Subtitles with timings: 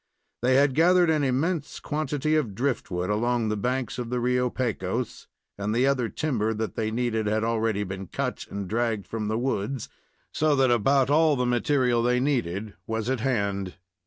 [0.41, 5.27] They had gathered an immense quantity of driftwood along the banks of the Rio Pecos,
[5.59, 9.37] and the other timber that they needed had already been cut and dragged from the
[9.37, 9.89] woods,
[10.33, 13.75] so that about all the material they needed was at hand.